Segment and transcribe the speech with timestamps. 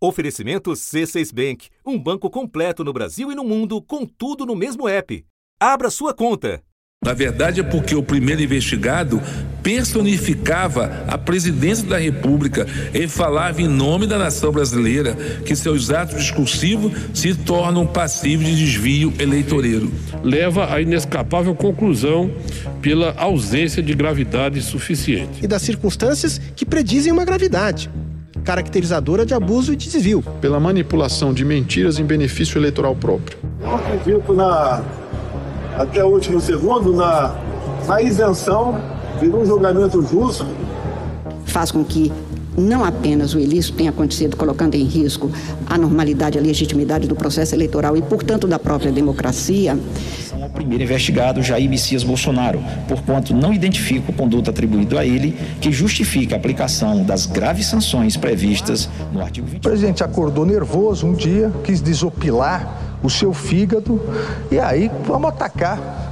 [0.00, 4.88] Oferecimento C6 Bank, um banco completo no Brasil e no mundo, com tudo no mesmo
[4.88, 5.24] app.
[5.60, 6.62] Abra sua conta.
[7.04, 9.20] Na verdade, é porque o primeiro investigado
[9.62, 12.66] personificava a presidência da República.
[12.92, 15.14] Ele falava em nome da nação brasileira
[15.44, 19.92] que seus atos discursivos se tornam passivos de desvio eleitoreiro.
[20.22, 22.32] Leva à inescapável conclusão
[22.80, 25.44] pela ausência de gravidade suficiente.
[25.44, 27.90] E das circunstâncias que predizem uma gravidade
[28.48, 30.24] caracterizadora de abuso e de desvio.
[30.40, 33.36] Pela manipulação de mentiras em benefício eleitoral próprio.
[33.60, 34.82] Eu acredito na,
[35.76, 37.36] até o último segundo, na,
[37.86, 38.80] na isenção
[39.20, 40.46] de um julgamento justo.
[41.44, 42.10] Faz com que
[42.58, 45.30] não apenas o ilícito tenha acontecido colocando em risco
[45.66, 49.78] a normalidade e a legitimidade do processo eleitoral e, portanto, da própria democracia,
[50.48, 55.70] o primeiro investigado, Jair Messias Bolsonaro, porquanto não identifica o conduto atribuído a ele que
[55.70, 59.58] justifica a aplicação das graves sanções previstas no artigo 20.
[59.58, 64.00] O presidente acordou nervoso um dia, quis desopilar o seu fígado
[64.50, 66.07] e aí vamos atacar.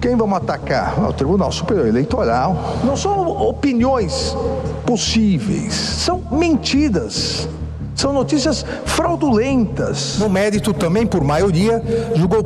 [0.00, 0.98] Quem vamos atacar?
[1.08, 2.56] O Tribunal Superior Eleitoral.
[2.84, 4.36] Não são opiniões
[4.84, 7.48] possíveis, são mentiras.
[7.96, 10.18] São notícias fraudulentas.
[10.18, 11.82] No mérito, também por maioria,
[12.14, 12.44] julgou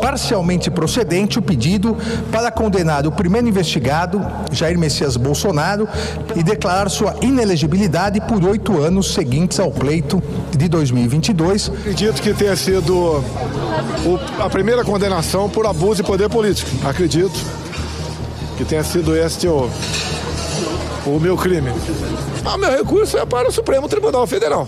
[0.00, 1.96] parcialmente procedente o pedido
[2.32, 5.88] para condenar o primeiro investigado, Jair Messias Bolsonaro,
[6.34, 11.68] e declarar sua inelegibilidade por oito anos seguintes ao pleito de 2022.
[11.68, 16.68] Acredito que tenha sido o, a primeira condenação por abuso de poder político.
[16.84, 17.38] Acredito
[18.58, 19.70] que tenha sido este o,
[21.06, 21.70] o meu crime.
[22.44, 24.66] Ah, meu recurso é para o Supremo Tribunal Federal.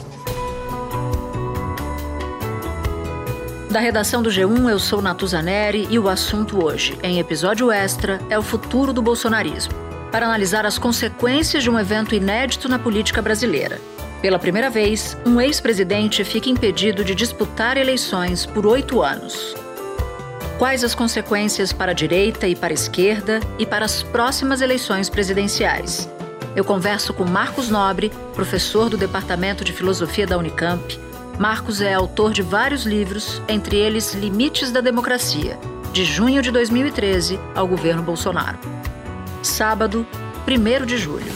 [3.72, 8.38] Da redação do G1, eu sou Natuzaneri e o assunto hoje, em episódio extra, é
[8.38, 9.72] o futuro do bolsonarismo.
[10.10, 13.80] Para analisar as consequências de um evento inédito na política brasileira.
[14.20, 19.56] Pela primeira vez, um ex-presidente fica impedido de disputar eleições por oito anos.
[20.58, 25.08] Quais as consequências para a direita e para a esquerda e para as próximas eleições
[25.08, 26.10] presidenciais?
[26.54, 31.00] Eu converso com Marcos Nobre, professor do Departamento de Filosofia da Unicamp
[31.38, 35.58] Marcos é autor de vários livros, entre eles Limites da Democracia,
[35.92, 38.58] de junho de 2013 ao governo Bolsonaro.
[39.42, 40.06] Sábado,
[40.46, 41.32] 1 de julho.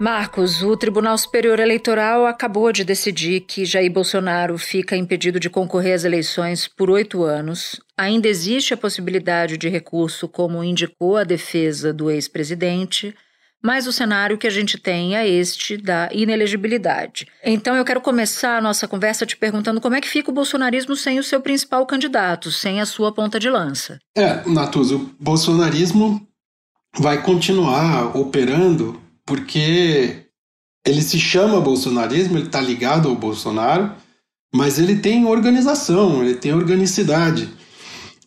[0.00, 5.94] Marcos, o Tribunal Superior Eleitoral acabou de decidir que Jair Bolsonaro fica impedido de concorrer
[5.94, 7.80] às eleições por oito anos.
[7.96, 13.14] Ainda existe a possibilidade de recurso, como indicou a defesa do ex-presidente
[13.62, 17.26] mas o cenário que a gente tem é este da inelegibilidade.
[17.44, 20.96] Então eu quero começar a nossa conversa te perguntando como é que fica o bolsonarismo
[20.96, 23.98] sem o seu principal candidato, sem a sua ponta de lança.
[24.16, 26.26] É, Natuza, o bolsonarismo
[26.98, 30.26] vai continuar operando porque
[30.84, 33.92] ele se chama bolsonarismo, ele está ligado ao Bolsonaro,
[34.52, 37.48] mas ele tem organização, ele tem organicidade.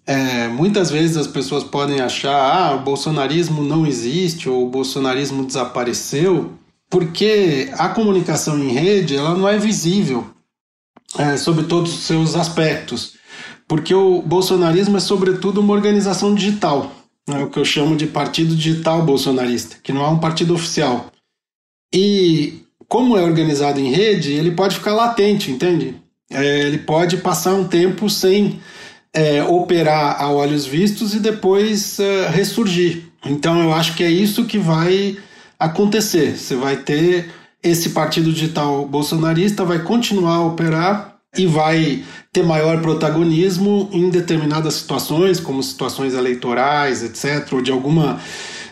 [0.05, 5.45] É, muitas vezes as pessoas podem achar ah, o bolsonarismo não existe ou o bolsonarismo
[5.45, 6.53] desapareceu,
[6.89, 10.27] porque a comunicação em rede ela não é visível
[11.17, 13.13] é, sobre todos os seus aspectos,
[13.67, 16.91] porque o bolsonarismo é sobretudo uma organização digital,
[17.27, 21.11] é o que eu chamo de partido digital bolsonarista, que não é um partido oficial.
[21.93, 25.95] E como é organizado em rede, ele pode ficar latente, entende?
[26.29, 28.59] É, ele pode passar um tempo sem
[29.13, 33.03] é, operar a olhos vistos e depois é, ressurgir.
[33.25, 35.17] Então eu acho que é isso que vai
[35.59, 36.37] acontecer.
[36.37, 37.29] Você vai ter
[37.61, 44.73] esse partido digital bolsonarista vai continuar a operar e vai ter maior protagonismo em determinadas
[44.75, 48.19] situações, como situações eleitorais, etc., ou de alguma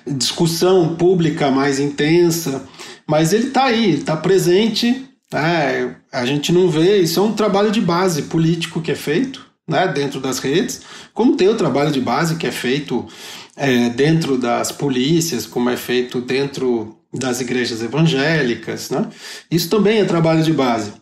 [0.06, 2.64] discussão pública mais intensa.
[3.08, 5.08] Mas ele está aí, está presente.
[5.34, 9.51] É, a gente não vê, isso é um trabalho de base político que é feito
[9.72, 10.82] né, dentro das redes,
[11.14, 13.08] como tem o trabalho de base que é feito
[13.56, 18.90] é, dentro das polícias, como é feito dentro das igrejas evangélicas.
[18.90, 19.10] Né?
[19.50, 20.94] Isso também é trabalho de base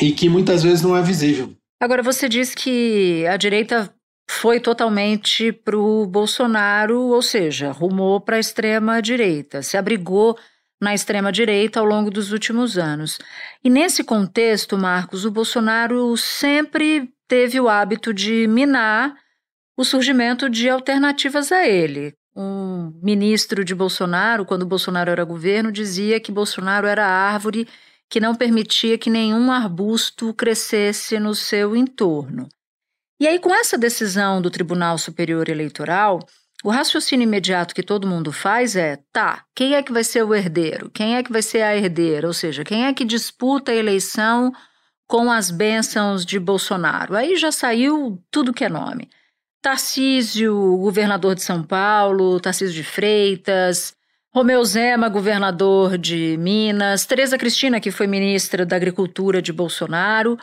[0.00, 1.54] e que muitas vezes não é visível.
[1.80, 3.92] Agora, você diz que a direita
[4.30, 10.38] foi totalmente para o Bolsonaro, ou seja, rumou para a extrema-direita, se abrigou
[10.80, 13.18] na extrema-direita ao longo dos últimos anos.
[13.62, 19.14] E nesse contexto, Marcos, o Bolsonaro sempre teve o hábito de minar
[19.76, 22.12] o surgimento de alternativas a ele.
[22.34, 27.68] Um ministro de Bolsonaro, quando Bolsonaro era governo, dizia que Bolsonaro era a árvore
[28.08, 32.48] que não permitia que nenhum arbusto crescesse no seu entorno.
[33.20, 36.18] E aí, com essa decisão do Tribunal Superior Eleitoral,
[36.64, 40.34] o raciocínio imediato que todo mundo faz é: tá, quem é que vai ser o
[40.34, 40.90] herdeiro?
[40.90, 42.26] Quem é que vai ser a herdeira?
[42.26, 44.52] Ou seja, quem é que disputa a eleição
[45.10, 47.16] com as bênçãos de Bolsonaro?
[47.16, 49.10] Aí já saiu tudo que é nome.
[49.60, 53.92] Tarcísio, governador de São Paulo, Tarcísio de Freitas,
[54.32, 60.38] Romeu Zema, governador de Minas, Tereza Cristina, que foi ministra da Agricultura de Bolsonaro,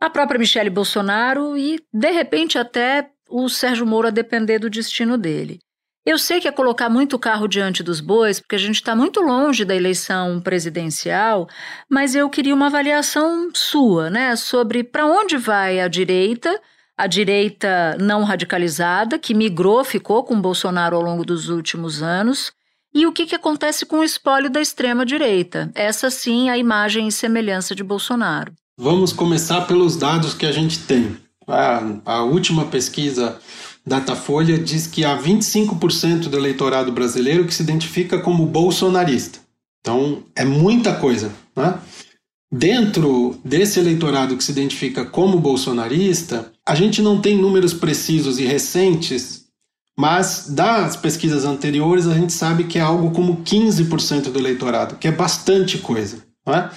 [0.00, 5.18] a própria Michele Bolsonaro e, de repente, até o Sérgio Moro a depender do destino
[5.18, 5.58] dele.
[6.06, 9.20] Eu sei que é colocar muito carro diante dos bois, porque a gente está muito
[9.20, 11.48] longe da eleição presidencial,
[11.90, 16.60] mas eu queria uma avaliação sua, né, sobre para onde vai a direita,
[16.96, 22.52] a direita não radicalizada, que migrou, ficou com Bolsonaro ao longo dos últimos anos,
[22.94, 25.72] e o que, que acontece com o espólio da extrema-direita.
[25.74, 28.52] Essa sim é a imagem e semelhança de Bolsonaro.
[28.78, 31.16] Vamos começar pelos dados que a gente tem.
[31.48, 33.40] A, a última pesquisa
[33.86, 39.38] Datafolha diz que há 25% do eleitorado brasileiro que se identifica como bolsonarista.
[39.80, 41.30] Então, é muita coisa.
[41.54, 41.78] Né?
[42.50, 48.44] Dentro desse eleitorado que se identifica como bolsonarista, a gente não tem números precisos e
[48.44, 49.44] recentes,
[49.96, 55.06] mas das pesquisas anteriores a gente sabe que é algo como 15% do eleitorado, que
[55.06, 56.18] é bastante coisa.
[56.44, 56.70] Né?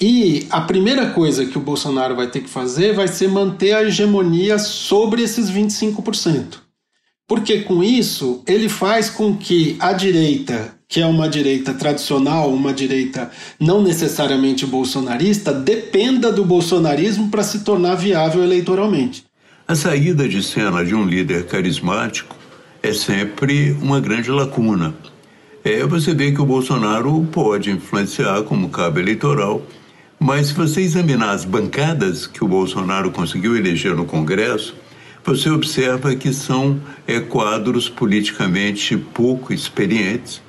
[0.00, 3.82] E a primeira coisa que o Bolsonaro vai ter que fazer vai ser manter a
[3.82, 6.58] hegemonia sobre esses 25%.
[7.26, 12.72] Porque com isso ele faz com que a direita, que é uma direita tradicional, uma
[12.72, 19.24] direita não necessariamente bolsonarista, dependa do bolsonarismo para se tornar viável eleitoralmente.
[19.66, 22.36] A saída de cena de um líder carismático
[22.82, 24.94] é sempre uma grande lacuna.
[25.64, 29.62] É, você vê que o Bolsonaro pode influenciar como cabo eleitoral
[30.18, 34.74] mas se você examinar as bancadas que o Bolsonaro conseguiu eleger no Congresso,
[35.24, 40.42] você observa que são é, quadros politicamente pouco experientes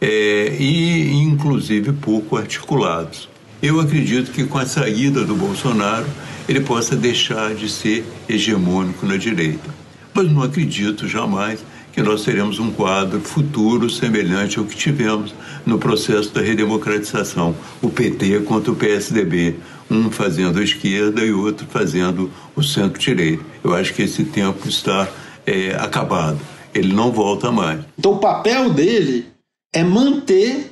[0.00, 3.28] é, e, inclusive, pouco articulados.
[3.60, 6.06] Eu acredito que com a saída do Bolsonaro
[6.48, 9.74] ele possa deixar de ser hegemônico na direita.
[10.14, 11.64] Mas não acredito jamais
[11.98, 15.34] que nós teremos um quadro futuro semelhante ao que tivemos
[15.66, 19.56] no processo da redemocratização, o PT contra o PSDB,
[19.90, 23.42] um fazendo a esquerda e outro fazendo o centro-direita.
[23.64, 25.08] Eu acho que esse tempo está
[25.44, 26.38] é, acabado,
[26.72, 27.80] ele não volta mais.
[27.98, 29.26] Então o papel dele
[29.74, 30.70] é manter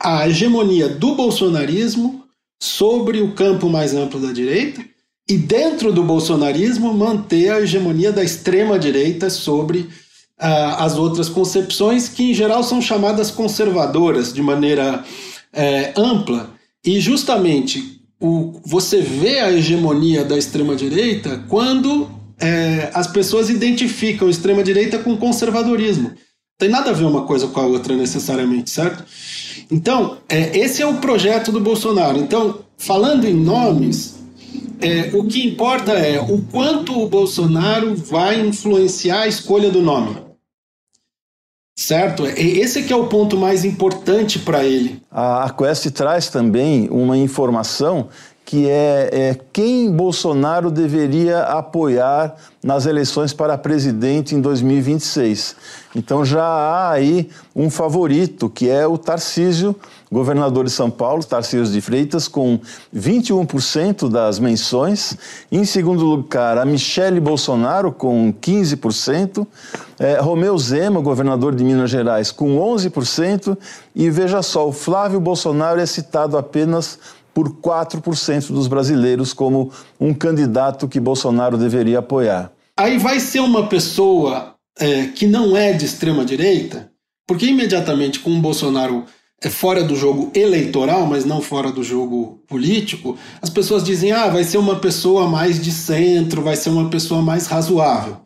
[0.00, 2.24] a hegemonia do bolsonarismo
[2.62, 4.84] sobre o campo mais amplo da direita
[5.28, 9.88] e dentro do bolsonarismo manter a hegemonia da extrema direita sobre
[10.38, 15.04] as outras concepções, que em geral são chamadas conservadoras de maneira
[15.52, 16.50] é, ampla,
[16.84, 22.08] e justamente o, você vê a hegemonia da extrema-direita quando
[22.40, 26.12] é, as pessoas identificam extrema-direita com conservadorismo.
[26.56, 29.04] Tem nada a ver uma coisa com a outra necessariamente, certo?
[29.70, 32.18] Então, é, esse é o projeto do Bolsonaro.
[32.18, 34.16] Então, falando em nomes,
[34.80, 40.27] é, o que importa é o quanto o Bolsonaro vai influenciar a escolha do nome.
[41.88, 42.26] Certo?
[42.26, 45.00] Esse que é o ponto mais importante para ele.
[45.10, 48.10] A Quest traz também uma informação
[48.48, 52.34] que é, é, quem Bolsonaro deveria apoiar
[52.64, 55.54] nas eleições para presidente em 2026.
[55.94, 59.76] Então já há aí um favorito, que é o Tarcísio,
[60.10, 62.58] governador de São Paulo, Tarcísio de Freitas, com
[62.96, 65.18] 21% das menções.
[65.52, 69.46] Em segundo lugar, a Michele Bolsonaro, com 15%.
[69.98, 73.58] É, Romeu Zema, governador de Minas Gerais, com 11%.
[73.94, 76.98] E veja só, o Flávio Bolsonaro é citado apenas
[77.38, 82.50] por 4% dos brasileiros como um candidato que Bolsonaro deveria apoiar.
[82.76, 86.90] Aí vai ser uma pessoa é, que não é de extrema direita,
[87.28, 89.04] porque imediatamente com o Bolsonaro
[89.40, 94.26] é fora do jogo eleitoral, mas não fora do jogo político, as pessoas dizem: ah,
[94.26, 98.16] vai ser uma pessoa mais de centro, vai ser uma pessoa mais razoável.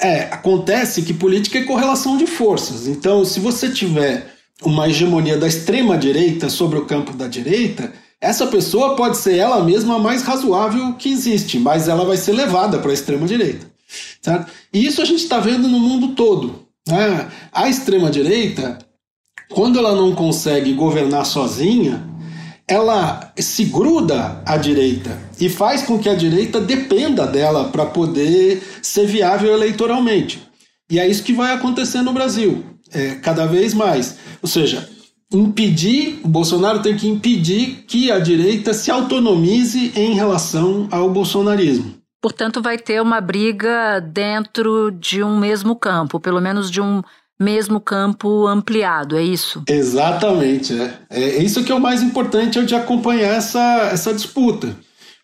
[0.00, 2.86] É, acontece que política é correlação de forças.
[2.86, 4.32] Então, se você tiver
[4.62, 7.92] uma hegemonia da extrema direita sobre o campo da direita,
[8.24, 12.32] essa pessoa pode ser ela mesma a mais razoável que existe, mas ela vai ser
[12.32, 13.66] levada para a extrema-direita.
[14.72, 16.64] E isso a gente está vendo no mundo todo.
[16.88, 17.28] Né?
[17.52, 18.78] A extrema-direita,
[19.50, 22.02] quando ela não consegue governar sozinha,
[22.66, 28.62] ela se gruda à direita e faz com que a direita dependa dela para poder
[28.80, 30.42] ser viável eleitoralmente.
[30.90, 34.16] E é isso que vai acontecer no Brasil, é, cada vez mais.
[34.40, 34.88] Ou seja,
[35.32, 41.94] impedir, o Bolsonaro tem que impedir que a direita se autonomize em relação ao bolsonarismo.
[42.22, 47.02] portanto, vai ter uma briga dentro de um mesmo campo, pelo menos de um
[47.38, 49.62] mesmo campo ampliado, é isso?
[49.68, 50.98] Exatamente, é.
[51.10, 54.76] É isso que é o mais importante é de acompanhar essa, essa disputa.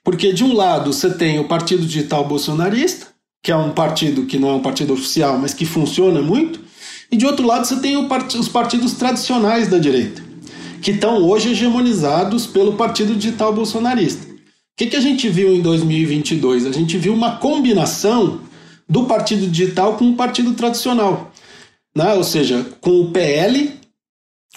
[0.05, 3.07] Porque de um lado você tem o Partido Digital Bolsonarista,
[3.43, 6.61] que é um partido que não é um partido oficial, mas que funciona muito,
[7.11, 10.23] e de outro lado você tem part os partidos tradicionais da direita,
[10.81, 14.27] que estão hoje hegemonizados pelo Partido Digital Bolsonarista.
[14.27, 14.37] O
[14.77, 16.67] que, que a gente viu em 2022?
[16.67, 18.41] A gente viu uma combinação
[18.89, 21.31] do Partido Digital com o Partido Tradicional
[21.95, 22.15] né?
[22.15, 23.79] ou seja, com o PL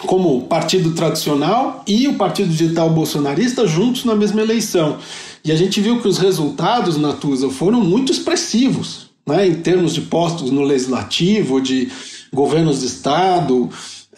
[0.07, 4.97] como partido tradicional e o Partido Digital Bolsonarista juntos na mesma eleição.
[5.45, 9.47] E a gente viu que os resultados, Natuza, foram muito expressivos, né?
[9.47, 11.91] em termos de postos no legislativo, de
[12.33, 13.69] governos de Estado,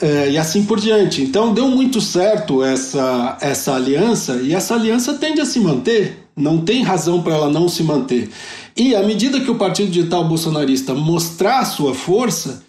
[0.02, 1.22] é, e assim por diante.
[1.22, 6.60] Então deu muito certo essa, essa aliança e essa aliança tende a se manter, não
[6.60, 8.30] tem razão para ela não se manter.
[8.76, 12.64] E à medida que o Partido Digital Bolsonarista mostrar sua força,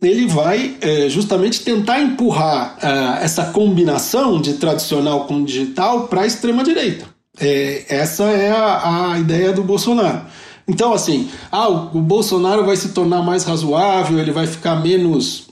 [0.00, 6.26] ele vai é, justamente tentar empurrar é, essa combinação de tradicional com digital para a
[6.26, 7.04] extrema-direita.
[7.38, 10.22] É, essa é a, a, ideia do Bolsonaro.
[10.66, 15.48] Então, assim, ah, o, Bolsonaro vai se tornar mais razoável, ele vai ficar menos,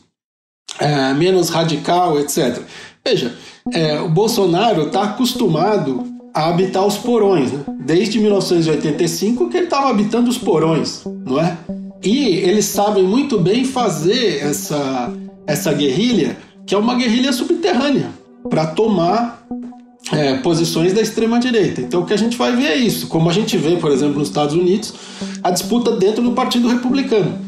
[0.79, 2.63] é, menos radical, etc.
[3.05, 3.35] Veja,
[3.73, 7.65] é, o Bolsonaro está acostumado a habitar os porões, né?
[7.81, 11.57] desde 1985 que ele estava habitando os porões, não é?
[12.03, 15.13] E eles sabem muito bem fazer essa,
[15.47, 18.11] essa guerrilha, que é uma guerrilha subterrânea,
[18.49, 19.45] para tomar
[20.13, 21.81] é, posições da extrema-direita.
[21.81, 23.09] Então o que a gente vai ver é isso.
[23.09, 24.95] Como a gente vê, por exemplo, nos Estados Unidos,
[25.43, 27.39] a disputa dentro do Partido Republicano,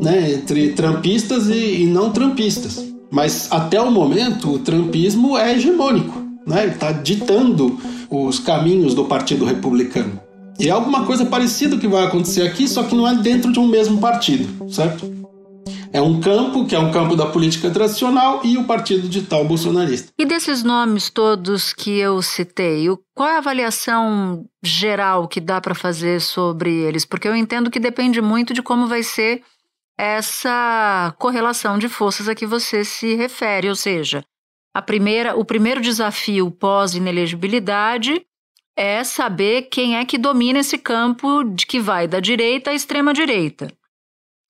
[0.00, 2.84] né, entre trampistas e, e não trampistas.
[3.10, 6.66] Mas até o momento, o trampismo é hegemônico, né?
[6.66, 7.76] está ditando
[8.08, 10.20] os caminhos do Partido Republicano.
[10.60, 13.58] E é alguma coisa parecida que vai acontecer aqui, só que não é dentro de
[13.58, 15.19] um mesmo partido, certo?
[15.92, 20.12] É um campo que é um campo da política tradicional e o partido digital bolsonarista.
[20.16, 25.74] E desses nomes todos que eu citei, qual é a avaliação geral que dá para
[25.74, 27.04] fazer sobre eles?
[27.04, 29.42] Porque eu entendo que depende muito de como vai ser
[29.98, 34.24] essa correlação de forças a que você se refere, ou seja,
[34.72, 38.24] a primeira, o primeiro desafio pós-inelegibilidade
[38.76, 43.12] é saber quem é que domina esse campo de que vai da direita à extrema
[43.12, 43.72] direita.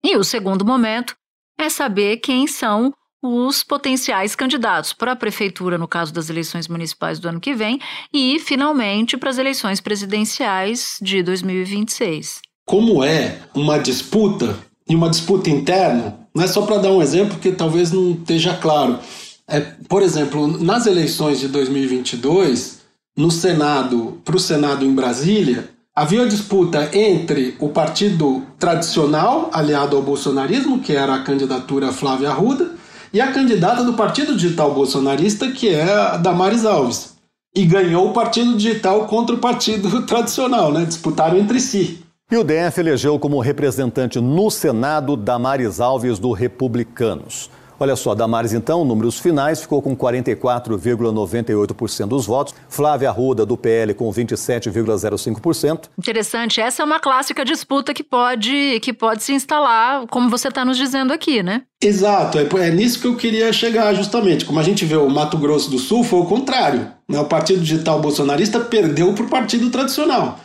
[0.04, 1.16] E o segundo momento
[1.64, 7.18] é saber quem são os potenciais candidatos para a prefeitura no caso das eleições municipais
[7.18, 7.78] do ano que vem
[8.12, 12.40] e finalmente para as eleições presidenciais de 2026.
[12.64, 17.38] Como é uma disputa e uma disputa interna, não é só para dar um exemplo
[17.38, 18.98] que talvez não esteja claro.
[19.46, 22.80] É, por exemplo, nas eleições de 2022,
[23.16, 30.02] no Senado, para o Senado em Brasília, havia disputa entre o partido tradicional, aliado ao
[30.02, 32.72] bolsonarismo, que era a candidatura Flávia Arruda,
[33.12, 37.14] e a candidata do Partido Digital Bolsonarista, que é a Damares Alves.
[37.54, 40.84] E ganhou o Partido Digital contra o Partido Tradicional, né?
[40.84, 42.04] Disputaram entre si.
[42.30, 47.50] E o DF elegeu como representante no Senado Damares Alves do Republicanos.
[47.82, 52.54] Olha só, Damares, então, números finais, ficou com 44,98% dos votos.
[52.68, 55.88] Flávia Arruda, do PL, com 27,05%.
[55.98, 56.60] Interessante.
[56.60, 60.76] Essa é uma clássica disputa que pode, que pode se instalar, como você está nos
[60.76, 61.62] dizendo aqui, né?
[61.82, 62.38] Exato.
[62.38, 64.44] É, é nisso que eu queria chegar, justamente.
[64.44, 66.86] Como a gente vê o Mato Grosso do Sul, foi o contrário.
[67.08, 67.18] Né?
[67.18, 70.38] O Partido Digital Bolsonarista perdeu para o partido tradicional.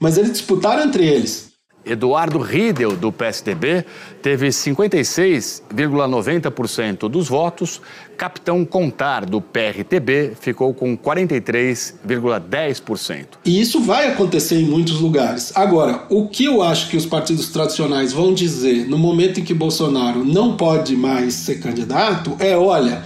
[0.00, 1.49] Mas eles disputaram entre eles.
[1.84, 3.84] Eduardo Riedel, do PSDB,
[4.22, 7.82] teve 56,90% dos votos.
[8.16, 13.26] Capitão Contar, do PRTB, ficou com 43,10%.
[13.44, 15.52] E isso vai acontecer em muitos lugares.
[15.56, 19.54] Agora, o que eu acho que os partidos tradicionais vão dizer no momento em que
[19.54, 23.02] Bolsonaro não pode mais ser candidato é: olha.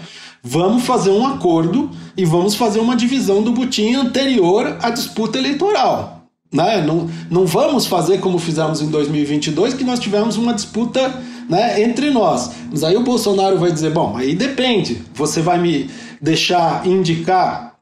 [0.46, 6.13] Vamos fazer um acordo e vamos fazer uma divisão do butim anterior à disputa eleitoral.
[6.54, 6.80] Né?
[6.80, 11.12] Não, não vamos fazer como fizemos em 2022, que nós tivemos uma disputa
[11.48, 12.52] né, entre nós.
[12.70, 15.02] Mas aí o Bolsonaro vai dizer: bom, aí depende.
[15.14, 17.74] Você vai me deixar indicar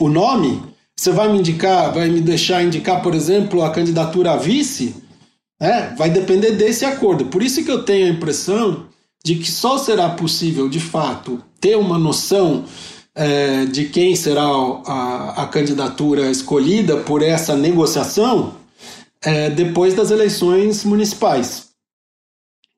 [0.00, 0.60] o nome?
[0.96, 4.96] Você vai me indicar, vai me deixar indicar, por exemplo, a candidatura a vice?
[5.60, 7.26] É, vai depender desse acordo.
[7.26, 8.86] Por isso que eu tenho a impressão
[9.24, 12.64] de que só será possível, de fato, ter uma noção
[13.18, 18.54] é, de quem será a, a, candidatura escolhida por essa negociação
[19.20, 21.66] é, depois das eleições municipais.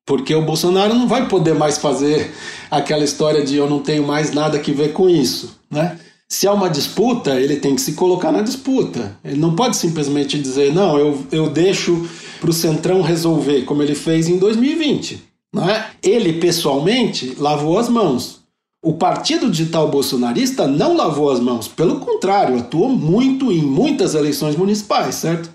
[0.07, 2.33] Porque o Bolsonaro não vai poder mais fazer
[2.71, 5.59] aquela história de eu não tenho mais nada que ver com isso.
[5.71, 5.99] Né?
[6.27, 9.19] Se há uma disputa, ele tem que se colocar na disputa.
[9.23, 12.09] Ele não pode simplesmente dizer, não, eu, eu deixo
[12.41, 15.23] para o Centrão resolver, como ele fez em 2020.
[15.53, 15.91] Não é?
[16.03, 18.40] Ele, pessoalmente, lavou as mãos.
[18.83, 24.57] O partido digital bolsonarista não lavou as mãos, pelo contrário, atuou muito em muitas eleições
[24.57, 25.51] municipais, certo?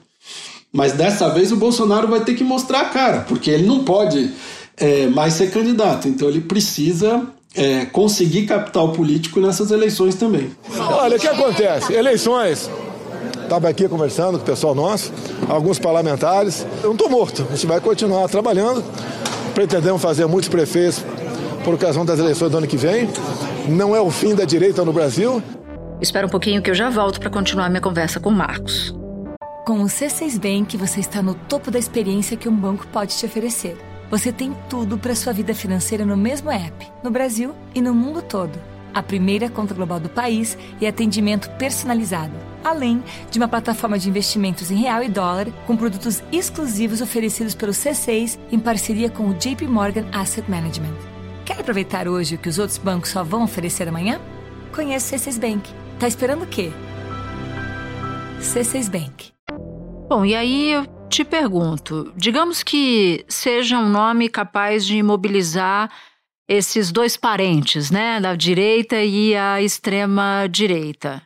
[0.71, 4.31] Mas dessa vez o Bolsonaro vai ter que mostrar a cara, porque ele não pode
[4.77, 6.07] é, mais ser candidato.
[6.07, 10.51] Então ele precisa é, conseguir capital político nessas eleições também.
[10.77, 11.93] Olha, o que acontece?
[11.93, 12.69] Eleições.
[13.41, 15.11] Estava aqui conversando com o pessoal nosso,
[15.49, 16.63] alguns parlamentares.
[16.83, 18.83] Eu não estou morto, a gente vai continuar trabalhando.
[19.55, 21.03] Pretendemos fazer muitos prefeitos
[21.65, 23.09] por ocasião das eleições do ano que vem.
[23.67, 25.41] Não é o fim da direita no Brasil.
[25.99, 28.95] Espera um pouquinho que eu já volto para continuar minha conversa com o Marcos.
[29.65, 33.25] Com o C6 Bank, você está no topo da experiência que um banco pode te
[33.25, 33.75] oferecer.
[34.11, 38.21] Você tem tudo para sua vida financeira no mesmo app, no Brasil e no mundo
[38.21, 38.59] todo.
[38.93, 44.69] A primeira conta global do país e atendimento personalizado, além de uma plataforma de investimentos
[44.69, 49.65] em real e dólar com produtos exclusivos oferecidos pelo C6 em parceria com o JP
[49.67, 51.14] Morgan Asset Management.
[51.55, 54.19] Quer aproveitar hoje o que os outros bancos só vão oferecer amanhã?
[54.73, 55.69] Conheça o C6 Bank.
[55.97, 56.69] Tá esperando o quê?
[58.41, 59.31] C6 Bank.
[60.09, 65.89] Bom, e aí eu te pergunto: digamos que seja um nome capaz de mobilizar
[66.45, 71.23] esses dois parentes, né, da direita e a extrema direita.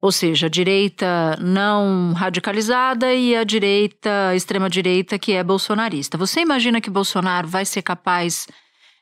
[0.00, 6.16] Ou seja, a direita não radicalizada e a direita, a extrema direita que é bolsonarista.
[6.16, 8.46] Você imagina que Bolsonaro vai ser capaz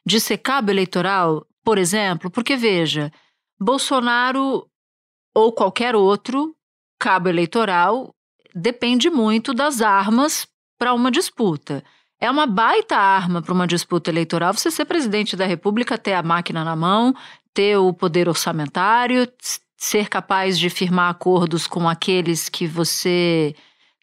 [0.05, 2.31] de ser cabo eleitoral, por exemplo?
[2.31, 3.13] Porque veja,
[3.59, 4.69] Bolsonaro
[5.35, 6.55] ou qualquer outro
[6.99, 8.15] cabo eleitoral
[8.55, 10.47] depende muito das armas
[10.79, 11.83] para uma disputa.
[12.21, 16.23] É uma baita arma para uma disputa eleitoral você ser presidente da República, ter a
[16.23, 17.15] máquina na mão,
[17.53, 19.31] ter o poder orçamentário,
[19.77, 23.55] ser capaz de firmar acordos com aqueles que você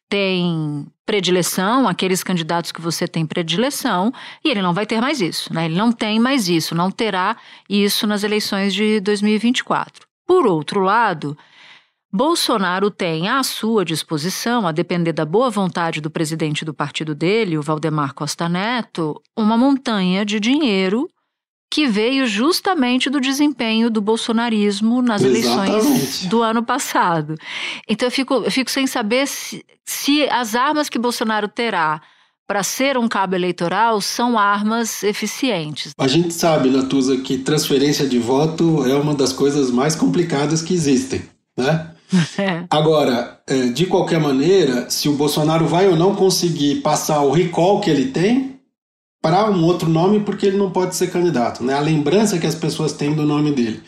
[0.08, 4.12] tem predileção, aqueles candidatos que você tem predileção,
[4.44, 5.66] e ele não vai ter mais isso, né?
[5.66, 7.36] Ele não tem mais isso, não terá
[7.68, 10.06] isso nas eleições de 2024.
[10.26, 11.36] Por outro lado,
[12.12, 17.56] Bolsonaro tem à sua disposição, a depender da boa vontade do presidente do partido dele,
[17.56, 21.08] o Valdemar Costa Neto, uma montanha de dinheiro
[21.72, 25.70] que veio justamente do desempenho do bolsonarismo nas Exatamente.
[25.70, 27.34] eleições do ano passado.
[27.88, 32.02] Então eu fico, eu fico sem saber se, se as armas que Bolsonaro terá
[32.46, 35.92] para ser um cabo eleitoral são armas eficientes.
[35.96, 40.74] A gente sabe, Natuza, que transferência de voto é uma das coisas mais complicadas que
[40.74, 41.22] existem,
[41.56, 41.88] né?
[42.36, 42.64] É.
[42.68, 47.80] Agora, é, de qualquer maneira, se o Bolsonaro vai ou não conseguir passar o recall
[47.80, 48.51] que ele tem
[49.22, 51.74] para um outro nome, porque ele não pode ser candidato, né?
[51.74, 53.80] A lembrança que as pessoas têm do nome dele.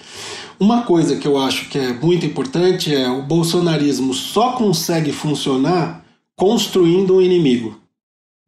[0.61, 6.05] Uma coisa que eu acho que é muito importante é o bolsonarismo só consegue funcionar
[6.37, 7.77] construindo um inimigo,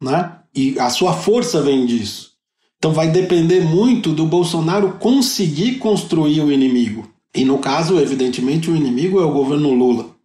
[0.01, 0.33] né?
[0.55, 2.31] E a sua força vem disso.
[2.79, 7.11] Então vai depender muito do Bolsonaro conseguir construir o inimigo.
[7.35, 10.15] E no caso, evidentemente, o inimigo é o governo Lula.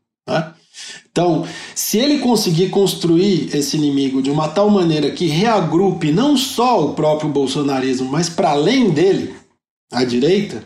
[1.11, 1.45] Então,
[1.75, 6.93] se ele conseguir construir esse inimigo de uma tal maneira que reagrupe não só o
[6.93, 9.35] próprio bolsonarismo, mas para além dele,
[9.91, 10.63] a direita,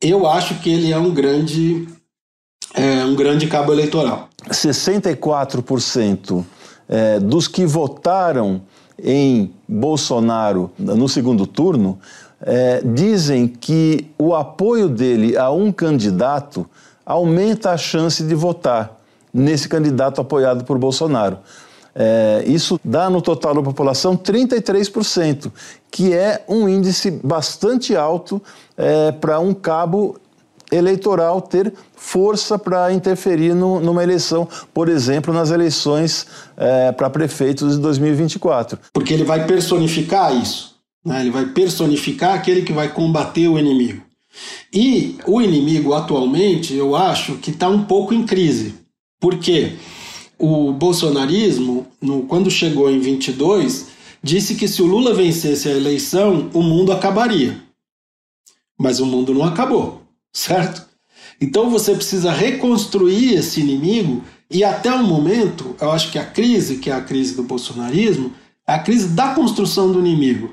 [0.00, 1.88] eu acho que ele é um grande,
[2.74, 4.28] é, um grande cabo eleitoral.
[4.48, 6.44] 64%
[6.88, 8.62] é, dos que votaram
[9.02, 11.98] em Bolsonaro no segundo turno
[12.40, 16.64] é, dizem que o apoio dele a um candidato
[17.04, 19.01] aumenta a chance de votar
[19.32, 21.38] nesse candidato apoiado por Bolsonaro.
[21.94, 25.52] É, isso dá no total da população 33%,
[25.90, 28.40] que é um índice bastante alto
[28.76, 30.16] é, para um cabo
[30.70, 37.76] eleitoral ter força para interferir no, numa eleição, por exemplo, nas eleições é, para prefeitos
[37.76, 38.78] de 2024.
[38.92, 40.76] Porque ele vai personificar isso.
[41.04, 41.20] Né?
[41.20, 44.02] Ele vai personificar aquele que vai combater o inimigo.
[44.72, 48.81] E o inimigo atualmente, eu acho que está um pouco em crise.
[49.22, 49.74] Porque
[50.36, 53.86] o bolsonarismo, no, quando chegou em 22,
[54.20, 57.62] disse que se o Lula vencesse a eleição, o mundo acabaria.
[58.76, 60.84] Mas o mundo não acabou, certo?
[61.40, 66.78] Então você precisa reconstruir esse inimigo e até o momento, eu acho que a crise,
[66.78, 68.32] que é a crise do bolsonarismo,
[68.66, 70.52] é a crise da construção do inimigo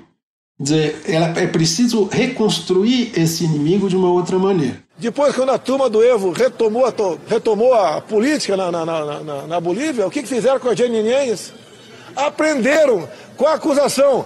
[0.59, 4.83] dizer, ela, é preciso reconstruir esse inimigo de uma outra maneira.
[4.99, 6.93] Depois, quando a turma do Evo retomou a,
[7.25, 11.01] retomou a política na, na, na, na, Bolívia, o que, que fizeram com a Jenny
[12.13, 13.07] Aprenderam
[13.37, 14.25] com a acusação.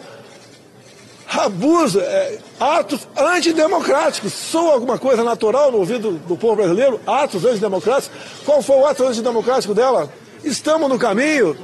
[1.29, 4.33] abuso, é, atos antidemocráticos.
[4.33, 6.99] Soa alguma coisa natural no ouvido do povo brasileiro?
[7.05, 8.17] Atos antidemocráticos?
[8.43, 10.11] Qual foi o ato antidemocrático dela?
[10.43, 11.55] Estamos no caminho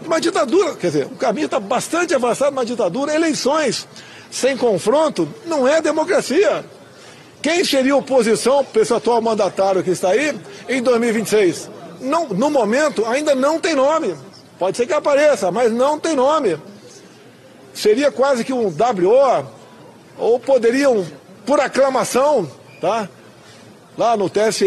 [0.00, 0.74] de uma ditadura.
[0.74, 3.14] Quer dizer, o caminho está bastante avançado numa ditadura.
[3.14, 3.86] Eleições
[4.30, 6.64] sem confronto não é democracia.
[7.44, 10.34] Quem seria oposição para esse atual mandatário que está aí
[10.68, 11.70] em 2026?
[12.00, 14.16] Não, no momento, ainda não tem nome.
[14.58, 16.58] Pode ser que apareça, mas não tem nome
[17.74, 19.46] seria quase que um WO,
[20.16, 21.04] ou poderiam,
[21.44, 22.48] por aclamação,
[22.80, 23.08] tá?
[23.98, 24.66] lá no TSE,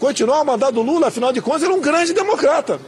[0.00, 2.80] continuar o mandato do Lula, afinal de contas, ele é um grande democrata.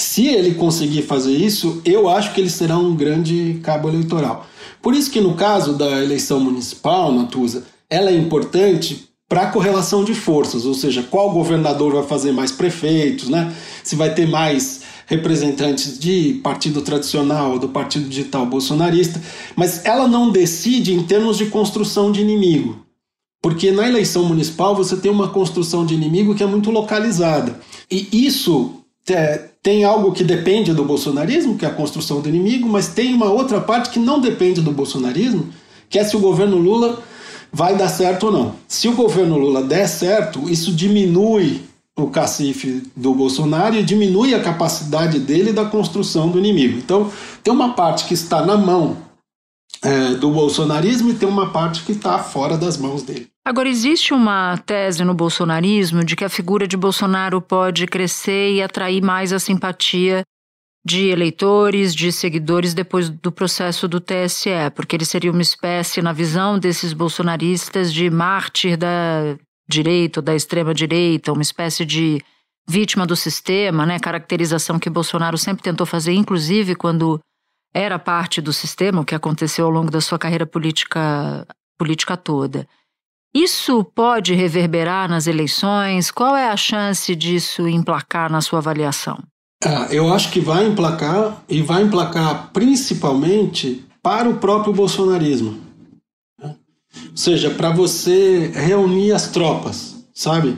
[0.00, 4.46] Se ele conseguir fazer isso, eu acho que ele será um grande cabo eleitoral.
[4.80, 10.04] Por isso que no caso da eleição municipal, Natuza, ela é importante para a correlação
[10.04, 13.54] de forças, ou seja, qual governador vai fazer mais prefeitos, né?
[13.84, 19.20] Se vai ter mais representantes de partido tradicional, do partido digital bolsonarista,
[19.54, 22.86] mas ela não decide em termos de construção de inimigo.
[23.42, 27.58] Porque na eleição municipal você tem uma construção de inimigo que é muito localizada.
[27.90, 32.68] E isso é, tem algo que depende do bolsonarismo, que é a construção do inimigo,
[32.68, 35.48] mas tem uma outra parte que não depende do bolsonarismo,
[35.88, 37.02] que é se o governo Lula
[37.52, 38.54] vai dar certo ou não.
[38.66, 41.62] Se o governo Lula der certo, isso diminui
[41.96, 46.78] o cacife do Bolsonaro e diminui a capacidade dele da construção do inimigo.
[46.78, 47.10] Então,
[47.42, 48.96] tem uma parte que está na mão
[49.82, 53.26] é, do bolsonarismo e tem uma parte que está fora das mãos dele.
[53.44, 58.62] Agora, existe uma tese no bolsonarismo de que a figura de Bolsonaro pode crescer e
[58.62, 60.22] atrair mais a simpatia
[60.88, 66.14] de eleitores, de seguidores depois do processo do TSE, porque ele seria uma espécie, na
[66.14, 69.36] visão desses bolsonaristas, de mártir da
[69.68, 72.22] direita ou da extrema direita, uma espécie de
[72.66, 73.98] vítima do sistema, né?
[73.98, 77.20] Caracterização que Bolsonaro sempre tentou fazer, inclusive quando
[77.74, 81.46] era parte do sistema, o que aconteceu ao longo da sua carreira política,
[81.78, 82.66] política toda.
[83.34, 86.10] Isso pode reverberar nas eleições?
[86.10, 89.18] Qual é a chance disso emplacar na sua avaliação?
[89.64, 95.58] Ah, eu acho que vai emplacar e vai emplacar principalmente para o próprio bolsonarismo.
[96.40, 100.56] Ou seja, para você reunir as tropas, sabe?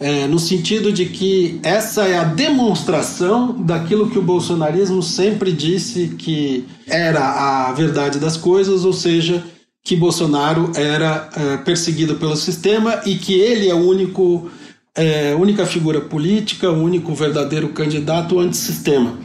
[0.00, 6.08] É, no sentido de que essa é a demonstração daquilo que o bolsonarismo sempre disse
[6.18, 9.44] que era a verdade das coisas, ou seja,
[9.84, 14.50] que Bolsonaro era é, perseguido pelo sistema e que ele é o único
[14.94, 19.18] é, única figura política, o único verdadeiro candidato antissistema.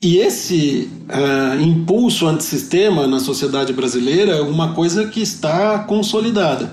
[0.00, 6.72] E esse uh, impulso antissistema na sociedade brasileira é uma coisa que está consolidada.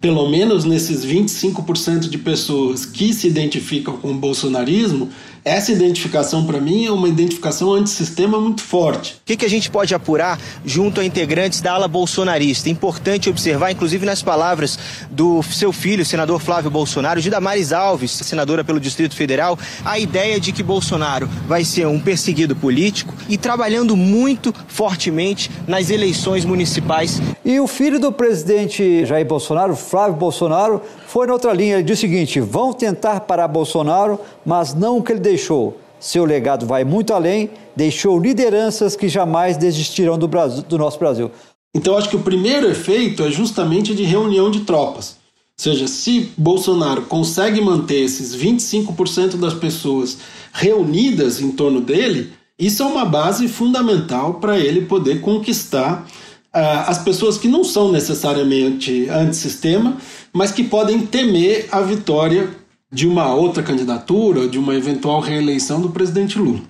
[0.00, 5.10] Pelo menos nesses 25% de pessoas que se identificam com o bolsonarismo,
[5.44, 9.14] essa identificação, para mim, é uma identificação antissistema muito forte.
[9.14, 12.68] O que, que, a gente pode apurar junto a integrantes da ala bolsonarista?
[12.68, 14.78] Importante observar, inclusive nas palavras
[15.10, 20.38] do seu filho, senador Flávio Bolsonaro, de Damares Alves, senadora pelo Distrito Federal, a ideia
[20.38, 27.20] de que Bolsonaro vai ser um perseguido político e trabalhando muito fortemente nas eleições municipais.
[27.42, 31.74] E o filho do presidente Jair Bolsonaro, Flávio Bolsonaro, foi na outra linha.
[31.74, 35.76] Ele disse o seguinte: vão tentar parar Bolsonaro, mas não o que ele deixou.
[35.98, 41.30] Seu legado vai muito além, deixou lideranças que jamais desistirão do, Brasil, do nosso Brasil.
[41.74, 45.16] Então, acho que o primeiro efeito é justamente de reunião de tropas.
[45.58, 50.18] Ou seja, se Bolsonaro consegue manter esses 25% das pessoas
[50.52, 56.06] reunidas em torno dele, isso é uma base fundamental para ele poder conquistar
[56.52, 59.96] as pessoas que não são necessariamente antissistema,
[60.32, 62.50] mas que podem temer a vitória
[62.92, 66.60] de uma outra candidatura, de uma eventual reeleição do presidente Lula.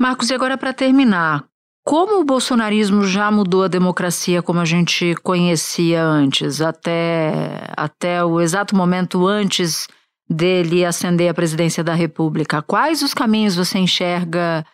[0.00, 1.44] Marcos, e agora para terminar,
[1.84, 8.40] como o bolsonarismo já mudou a democracia como a gente conhecia antes, até, até o
[8.40, 9.86] exato momento antes
[10.28, 12.62] dele ascender à presidência da República?
[12.62, 14.64] Quais os caminhos você enxerga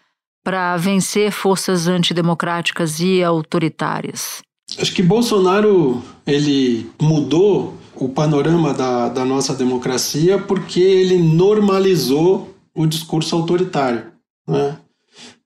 [0.44, 4.42] para vencer forças antidemocráticas e autoritárias?
[4.78, 12.86] Acho que Bolsonaro ele mudou o panorama da, da nossa democracia porque ele normalizou o
[12.86, 14.12] discurso autoritário.
[14.46, 14.76] Né?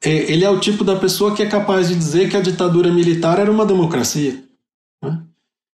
[0.02, 2.92] É, ele é o tipo da pessoa que é capaz de dizer que a ditadura
[2.92, 4.42] militar era uma democracia.
[5.02, 5.22] Né?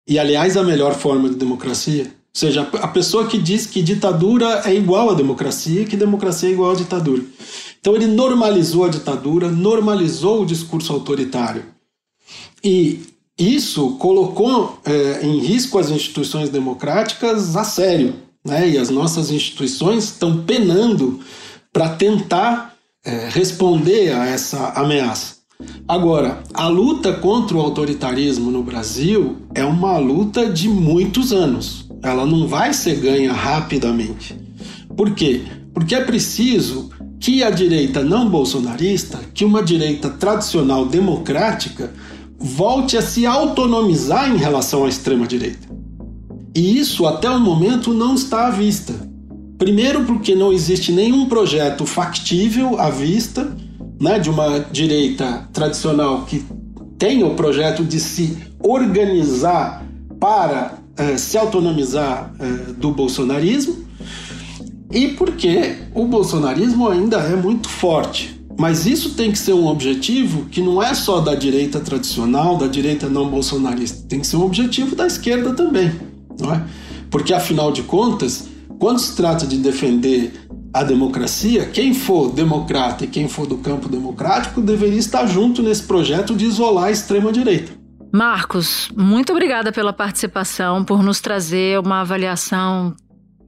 [0.08, 2.04] E, aliás, a melhor forma de democracia.
[2.04, 6.52] Ou seja, a pessoa que diz que ditadura é igual à democracia, que democracia é
[6.52, 7.22] igual à ditadura.
[7.78, 11.64] Então, ele normalizou a ditadura, normalizou o discurso autoritário.
[12.64, 13.11] E
[13.42, 18.14] isso colocou é, em risco as instituições democráticas a sério.
[18.44, 18.70] Né?
[18.70, 21.20] E as nossas instituições estão penando
[21.72, 22.74] para tentar
[23.04, 25.42] é, responder a essa ameaça.
[25.86, 31.86] Agora, a luta contra o autoritarismo no Brasil é uma luta de muitos anos.
[32.02, 34.36] Ela não vai ser ganha rapidamente.
[34.96, 35.42] Por quê?
[35.72, 41.92] Porque é preciso que a direita não bolsonarista, que uma direita tradicional democrática,
[42.42, 45.68] volte a se autonomizar em relação à extrema-direita.
[46.54, 48.94] E isso, até o momento, não está à vista.
[49.56, 53.56] Primeiro, porque não existe nenhum projeto factível à vista
[54.00, 56.44] né, de uma direita tradicional que
[56.98, 59.86] tenha o projeto de se organizar
[60.18, 63.76] para eh, se autonomizar eh, do bolsonarismo,
[64.90, 68.41] e porque o bolsonarismo ainda é muito forte.
[68.58, 72.66] Mas isso tem que ser um objetivo que não é só da direita tradicional, da
[72.66, 75.92] direita não bolsonarista, tem que ser um objetivo da esquerda também,
[76.38, 76.64] não é?
[77.10, 80.32] Porque afinal de contas, quando se trata de defender
[80.72, 85.82] a democracia, quem for democrata e quem for do campo democrático deveria estar junto nesse
[85.82, 87.72] projeto de isolar a extrema-direita.
[88.12, 92.94] Marcos, muito obrigada pela participação, por nos trazer uma avaliação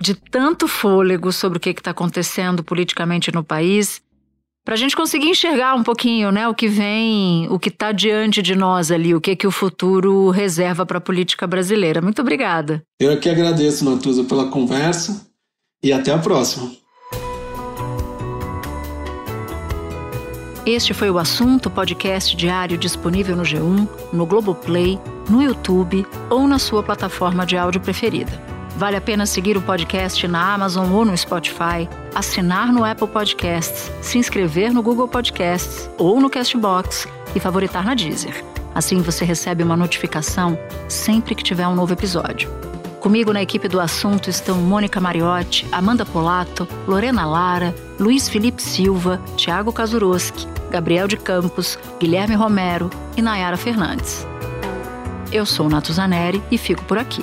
[0.00, 4.02] de tanto fôlego sobre o que está acontecendo politicamente no país,
[4.64, 8.40] para a gente conseguir enxergar um pouquinho né, o que vem, o que está diante
[8.40, 12.00] de nós ali, o que, que o futuro reserva para a política brasileira.
[12.00, 12.82] Muito obrigada.
[12.98, 15.26] Eu que agradeço, Natuza, pela conversa
[15.82, 16.72] e até a próxima.
[20.64, 24.98] Este foi o assunto podcast diário disponível no G1, no Globoplay,
[25.28, 28.53] no YouTube ou na sua plataforma de áudio preferida.
[28.76, 33.90] Vale a pena seguir o podcast na Amazon ou no Spotify, assinar no Apple Podcasts,
[34.02, 37.06] se inscrever no Google Podcasts ou no Castbox
[37.36, 38.44] e favoritar na Deezer.
[38.74, 40.58] Assim você recebe uma notificação
[40.88, 42.50] sempre que tiver um novo episódio.
[42.98, 49.20] Comigo na equipe do assunto estão Mônica Mariotti, Amanda Polato, Lorena Lara, Luiz Felipe Silva,
[49.36, 54.26] Tiago Kazuroski, Gabriel de Campos, Guilherme Romero e Nayara Fernandes.
[55.30, 57.22] Eu sou Nato Zaneri e fico por aqui.